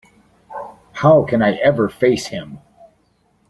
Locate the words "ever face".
1.57-2.25